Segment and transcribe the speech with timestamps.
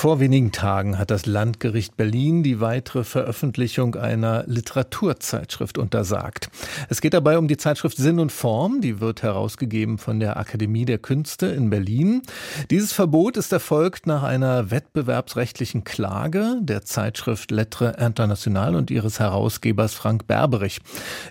[0.00, 6.48] vor wenigen Tagen hat das Landgericht Berlin die weitere Veröffentlichung einer Literaturzeitschrift untersagt.
[6.88, 10.86] Es geht dabei um die Zeitschrift Sinn und Form, die wird herausgegeben von der Akademie
[10.86, 12.22] der Künste in Berlin.
[12.70, 19.92] Dieses Verbot ist erfolgt nach einer wettbewerbsrechtlichen Klage der Zeitschrift Lettre International und ihres Herausgebers
[19.92, 20.80] Frank Berberich.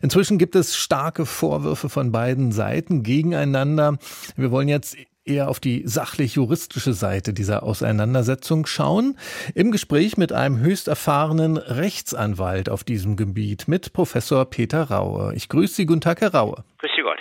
[0.04, 3.98] Inzwischen gibt es starke Vorwürfe von beiden Seiten gegeneinander.
[4.36, 4.96] Wir wollen jetzt
[5.29, 9.18] eher auf die sachlich-juristische Seite dieser Auseinandersetzung schauen.
[9.56, 15.34] Im Gespräch mit einem höchst erfahrenen Rechtsanwalt auf diesem Gebiet, mit Professor Peter Raue.
[15.36, 16.64] Ich grüße Sie, guten Tag, Herr Raue.
[16.79, 17.20] Grüß Sie Gott.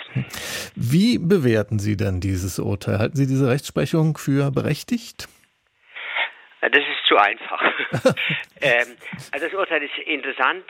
[0.75, 2.99] Wie bewerten Sie denn dieses Urteil?
[2.99, 5.27] Halten Sie diese Rechtsprechung für berechtigt?
[6.61, 7.61] Das ist zu einfach.
[8.61, 8.87] ähm,
[9.31, 10.65] also das Urteil ist interessant,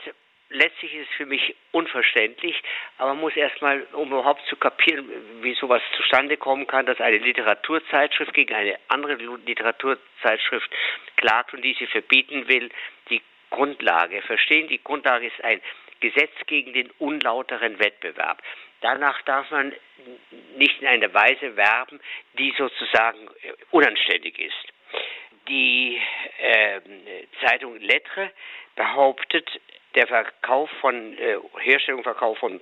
[0.50, 2.60] letztlich ist es für mich unverständlich,
[2.98, 5.08] aber man muss erstmal, um überhaupt zu kapieren,
[5.42, 10.70] wie sowas zustande kommen kann, dass eine Literaturzeitschrift gegen eine andere Literaturzeitschrift
[11.16, 12.70] klagt und diese verbieten will,
[13.08, 14.68] die Grundlage verstehen.
[14.68, 15.60] Die Grundlage ist ein
[16.00, 18.42] Gesetz gegen den unlauteren Wettbewerb.
[18.80, 19.72] Danach darf man
[20.56, 22.00] nicht in einer Weise werben,
[22.38, 23.28] die sozusagen
[23.70, 24.72] unanständig ist.
[25.48, 26.00] Die
[26.38, 26.80] äh,
[27.44, 28.30] Zeitung Lettre
[28.76, 29.48] behauptet,
[29.94, 32.60] der Verkauf von äh, Herstellung, Verkauf von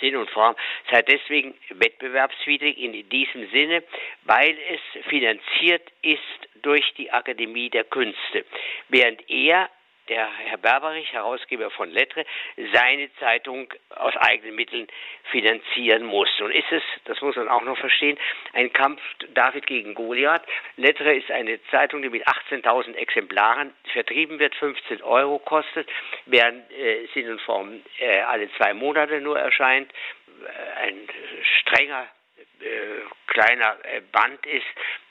[0.00, 0.54] Sinn und Form
[0.90, 3.82] sei deswegen wettbewerbswidrig in diesem Sinne,
[4.22, 8.44] weil es finanziert ist durch die Akademie der Künste,
[8.88, 9.70] während er
[10.08, 12.24] der Herr Berberich, Herausgeber von Lettre,
[12.72, 14.86] seine Zeitung aus eigenen Mitteln
[15.30, 16.28] finanzieren muss.
[16.40, 18.18] Und ist es, das muss man auch noch verstehen,
[18.52, 19.00] ein Kampf
[19.34, 20.42] David gegen Goliath.
[20.76, 25.88] Lettre ist eine Zeitung, die mit 18.000 Exemplaren vertrieben wird, 15 Euro kostet,
[26.26, 29.92] während äh, Sinn und Form äh, alle zwei Monate nur erscheint.
[29.92, 31.08] Äh, ein
[31.60, 32.06] strenger
[32.60, 32.66] äh,
[33.28, 34.66] kleiner äh, Band ist,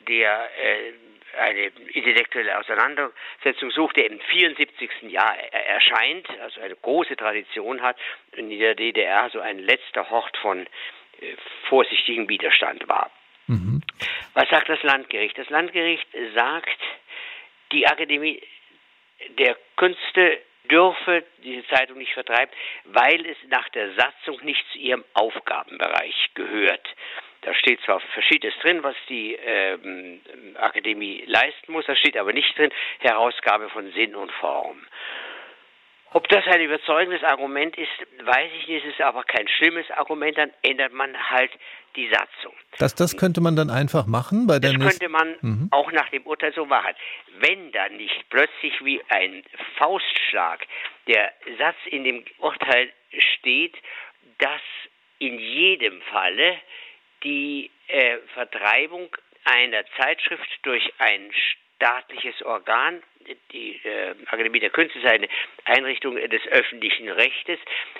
[0.07, 0.91] der äh,
[1.37, 4.89] eine intellektuelle Auseinandersetzung sucht, der im 74.
[5.03, 7.97] Jahr erscheint, also eine große Tradition hat,
[8.33, 11.35] in der DDR so ein letzter Hort von äh,
[11.69, 13.11] vorsichtigem Widerstand war.
[13.47, 13.81] Mhm.
[14.33, 15.37] Was sagt das Landgericht?
[15.37, 16.79] Das Landgericht sagt,
[17.71, 18.41] die Akademie
[19.39, 20.39] der Künste
[20.69, 22.51] dürfe diese Zeitung nicht vertreiben,
[22.85, 26.87] weil es nach der Satzung nicht zu ihrem Aufgabenbereich gehört.
[27.41, 30.19] Da steht zwar Verschiedenes drin, was die ähm,
[30.55, 34.85] Akademie leisten muss, da steht aber nicht drin Herausgabe von Sinn und Form.
[36.13, 37.91] Ob das ein überzeugendes Argument ist,
[38.23, 38.85] weiß ich nicht.
[38.85, 40.37] Es ist aber kein schlimmes Argument.
[40.37, 41.51] Dann ändert man halt
[41.95, 42.53] die Satzung.
[42.77, 45.67] Das, das könnte man dann einfach machen bei der Das könnte man mhm.
[45.71, 46.93] auch nach dem Urteil so machen.
[47.39, 49.43] Wenn dann nicht plötzlich wie ein
[49.77, 50.65] Faustschlag
[51.07, 52.89] der Satz in dem Urteil
[53.35, 53.75] steht,
[54.37, 54.61] dass
[55.19, 56.57] in jedem Falle
[57.23, 61.31] die äh, Vertreibung einer Zeitschrift durch ein
[61.77, 63.01] staatliches Organ,
[63.51, 65.27] die äh, Akademie der Künste ist eine
[65.65, 67.59] Einrichtung des öffentlichen Rechtes,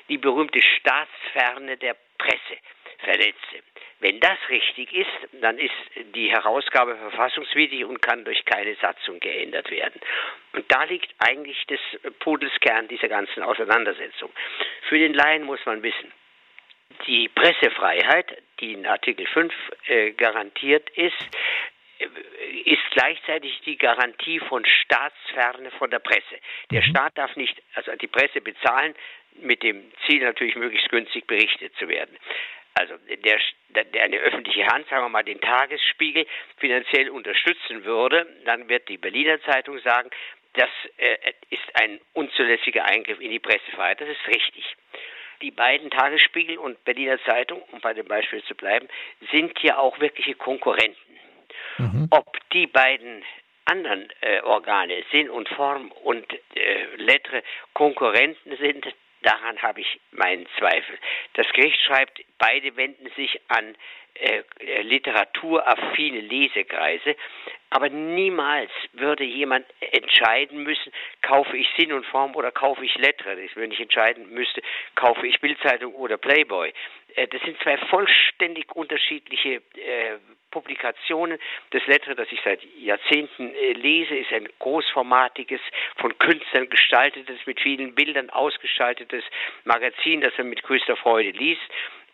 [0.10, 2.58] die berühmte Staatsferne der Presse
[3.00, 3.64] verletze.
[4.00, 5.74] Wenn das richtig ist, dann ist
[6.16, 10.00] die Herausgabe verfassungswidrig und kann durch keine Satzung geändert werden.
[10.54, 11.80] Und da liegt eigentlich des
[12.20, 14.32] Pudelskern dieser ganzen Auseinandersetzung.
[14.88, 16.12] Für den Laien muss man wissen,
[17.08, 19.54] die Pressefreiheit, die in Artikel 5
[19.88, 21.16] äh, garantiert ist,
[22.00, 22.06] äh,
[22.66, 26.40] ist gleichzeitig die Garantie von Staatsferne von der Presse.
[26.72, 26.90] Der mhm.
[26.90, 28.96] Staat darf nicht, also die Presse bezahlen,
[29.40, 32.18] mit dem Ziel natürlich möglichst günstig berichtet zu werden.
[32.74, 33.40] Also der,
[33.86, 38.98] der eine öffentliche Hand, sagen wir mal, den Tagesspiegel finanziell unterstützen würde, dann wird die
[38.98, 40.12] Berliner Zeitung sagen,
[40.54, 41.18] das äh,
[41.50, 44.02] ist ein unzulässiger Eingriff in die Pressefreiheit.
[44.02, 44.76] Das ist richtig
[45.42, 48.88] die beiden Tagesspiegel und Berliner Zeitung, um bei dem Beispiel zu bleiben,
[49.32, 50.98] sind ja auch wirkliche Konkurrenten.
[51.78, 52.08] Mhm.
[52.12, 53.24] Ob die beiden
[53.66, 56.26] anderen äh, Organe, Sinn und Form und
[56.56, 57.44] äh, Lettre,
[57.74, 58.88] Konkurrenten sind,
[59.28, 60.98] daran habe ich meinen Zweifel.
[61.34, 63.76] Das Gericht schreibt, beide wenden sich an
[64.16, 67.16] äh, äh literaturaffine Lesekreise,
[67.70, 73.38] aber niemals würde jemand entscheiden müssen, kaufe ich Sinn und Form oder kaufe ich Lettre.
[73.56, 74.62] Wenn ich entscheiden müsste,
[74.96, 76.74] kaufe ich Bildzeitung oder Playboy.
[77.16, 80.18] Äh, das sind zwei vollständig unterschiedliche äh,
[80.52, 81.38] Publikationen.
[81.72, 85.62] Das Lettre, das ich seit Jahrzehnten äh, lese, ist ein großformatiges,
[85.98, 89.24] von Künstlern gestaltetes, mit vielen Bildern ausgestaltetes
[89.66, 91.62] Magazin, das man mit größter Freude liest.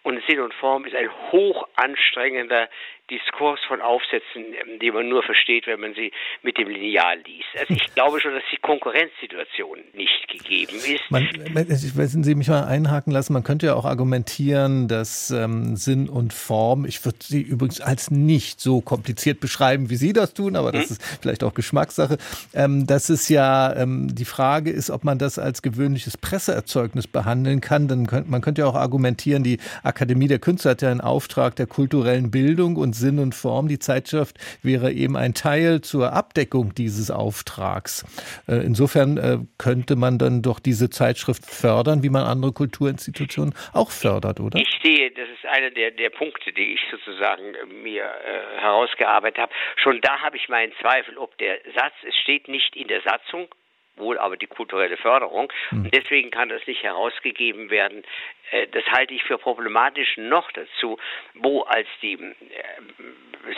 [0.03, 2.69] Und Sinn und Form ist ein hoch anstrengender,
[3.13, 6.11] Diskurs von Aufsätzen, ähm, die man nur versteht, wenn man sie
[6.41, 7.49] mit dem Lineal liest.
[7.59, 11.03] Also ich glaube schon, dass die Konkurrenzsituation nicht gegeben ist.
[11.09, 16.09] Man, wenn Sie mich mal einhaken lassen, man könnte ja auch argumentieren, dass ähm, Sinn
[16.09, 20.55] und Form, ich würde sie übrigens als nicht so kompliziert beschreiben, wie Sie das tun,
[20.55, 20.91] aber das hm?
[20.91, 22.17] ist vielleicht auch Geschmackssache,
[22.53, 27.61] ähm, dass es ja ähm, die Frage ist, ob man das als gewöhnliches Presseerzeugnis behandeln
[27.61, 27.87] kann.
[27.87, 31.55] Dann könnte, man könnte ja auch argumentieren, die Akademie der Künste hat ja einen Auftrag
[31.55, 33.67] der kulturellen Bildung und Sinn und Form.
[33.67, 38.05] Die Zeitschrift wäre eben ein Teil zur Abdeckung dieses Auftrags.
[38.47, 43.91] Äh, insofern äh, könnte man dann doch diese Zeitschrift fördern, wie man andere Kulturinstitutionen auch
[43.91, 44.57] fördert, oder?
[44.57, 49.39] Ich sehe, das ist einer der, der Punkte, die ich sozusagen äh, mir äh, herausgearbeitet
[49.39, 49.53] habe.
[49.75, 53.47] Schon da habe ich meinen Zweifel, ob der Satz, es steht nicht in der Satzung,
[53.95, 55.51] wohl aber die kulturelle Förderung.
[55.71, 55.85] Mhm.
[55.85, 58.03] Und deswegen kann das nicht herausgegeben werden.
[58.51, 60.97] Äh, das halte ich für problematisch noch dazu,
[61.35, 62.33] wo als die äh,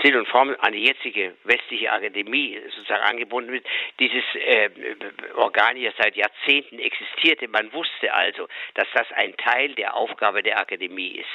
[0.01, 3.65] Sinn und Form an die jetzige westliche Akademie sozusagen angebunden wird,
[3.99, 4.69] dieses äh,
[5.35, 7.47] Organ ja seit Jahrzehnten existierte.
[7.47, 11.27] Man wusste also, dass das ein Teil der Aufgabe der Akademie ist.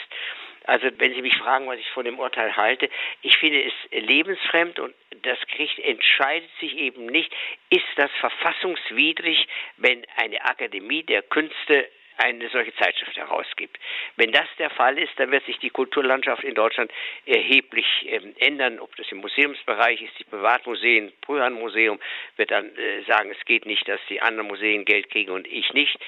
[0.65, 2.89] Also wenn Sie mich fragen, was ich von dem Urteil halte,
[3.23, 7.33] ich finde es lebensfremd und das Gericht entscheidet sich eben nicht,
[7.71, 9.49] ist das verfassungswidrig,
[9.79, 11.89] wenn eine Akademie der Künste
[12.23, 13.79] eine solche Zeitschrift herausgibt.
[14.17, 16.93] Wenn das der Fall ist, dann wird sich die Kulturlandschaft in Deutschland
[17.25, 21.99] erheblich ähm, ändern, ob das im Museumsbereich ist, die Privatmuseen, Brühan Museum
[22.37, 25.73] wird dann äh, sagen, es geht nicht, dass die anderen Museen Geld kriegen und ich
[25.73, 25.99] nicht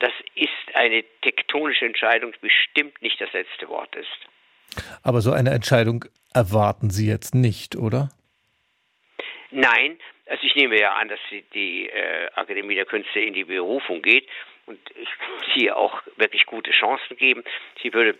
[0.00, 4.86] das ist eine tektonische Entscheidung, die bestimmt nicht das letzte Wort ist.
[5.02, 6.04] Aber so eine Entscheidung
[6.34, 8.10] erwarten Sie jetzt nicht, oder?
[9.50, 13.44] Nein, also ich nehme ja an, dass die, die äh, Akademie der Künste in die
[13.44, 14.28] Berufung geht
[14.66, 15.08] und ich
[15.54, 17.44] sehe auch wirklich gute Chancen geben.
[17.82, 18.18] Sie würde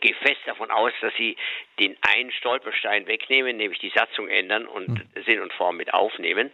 [0.00, 1.36] gehe fest davon aus, dass sie
[1.78, 5.22] den einen Stolperstein wegnehmen, nämlich die Satzung ändern und mhm.
[5.24, 6.50] Sinn und Form mit aufnehmen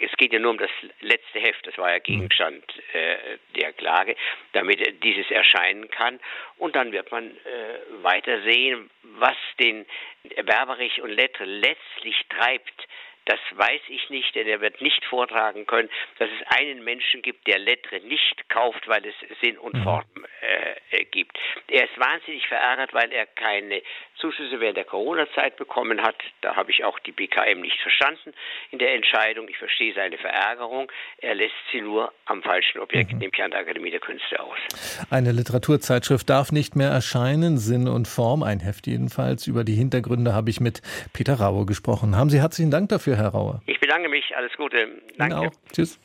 [0.00, 4.16] es geht ja nur um das letzte Heft, das war ja Gegenstand äh, der Klage,
[4.52, 6.20] damit dieses erscheinen kann.
[6.56, 9.86] Und dann wird man äh, weiter sehen, was den
[10.44, 12.88] Berberich und Lettre letztlich treibt
[13.28, 17.46] das weiß ich nicht, denn er wird nicht vortragen können, dass es einen Menschen gibt,
[17.46, 19.82] der Lettre nicht kauft, weil es Sinn und mhm.
[19.82, 20.04] Form
[20.40, 20.76] äh,
[21.10, 21.38] gibt.
[21.68, 23.82] Er ist wahnsinnig verärgert, weil er keine
[24.16, 26.16] Zuschüsse während der Corona-Zeit bekommen hat.
[26.40, 28.34] Da habe ich auch die BKM nicht verstanden
[28.70, 29.48] in der Entscheidung.
[29.48, 30.90] Ich verstehe seine Verärgerung.
[31.18, 33.18] Er lässt sie nur am falschen Objekt, mhm.
[33.18, 34.58] nämlich an der Akademie der Künste aus.
[35.10, 39.46] Eine Literaturzeitschrift darf nicht mehr erscheinen, Sinn und Form, ein Heft jedenfalls.
[39.46, 40.82] Über die Hintergründe habe ich mit
[41.12, 42.16] Peter Raue gesprochen.
[42.16, 43.62] Haben Sie herzlichen Dank dafür, Herr Rauer.
[43.66, 44.36] Ich bedanke mich.
[44.36, 44.88] Alles Gute.
[45.16, 45.36] Danke.
[45.36, 45.50] Genau.
[45.72, 46.00] Tschüss.